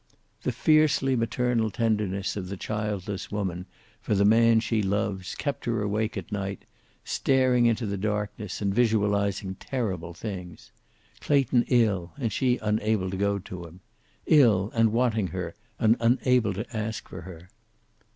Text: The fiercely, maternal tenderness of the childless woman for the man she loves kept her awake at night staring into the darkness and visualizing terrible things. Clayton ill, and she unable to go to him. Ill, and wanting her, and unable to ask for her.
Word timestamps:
The 0.41 0.51
fiercely, 0.51 1.15
maternal 1.15 1.69
tenderness 1.69 2.35
of 2.35 2.47
the 2.49 2.57
childless 2.57 3.29
woman 3.31 3.67
for 4.01 4.15
the 4.15 4.25
man 4.25 4.59
she 4.59 4.81
loves 4.81 5.35
kept 5.35 5.65
her 5.65 5.83
awake 5.83 6.17
at 6.17 6.31
night 6.31 6.65
staring 7.03 7.67
into 7.67 7.85
the 7.85 7.97
darkness 7.99 8.63
and 8.63 8.73
visualizing 8.73 9.53
terrible 9.59 10.15
things. 10.15 10.71
Clayton 11.19 11.65
ill, 11.67 12.13
and 12.17 12.33
she 12.33 12.57
unable 12.63 13.11
to 13.11 13.15
go 13.17 13.37
to 13.37 13.65
him. 13.67 13.81
Ill, 14.25 14.71
and 14.73 14.91
wanting 14.91 15.27
her, 15.27 15.53
and 15.77 15.95
unable 15.99 16.55
to 16.55 16.65
ask 16.75 17.07
for 17.07 17.21
her. 17.21 17.49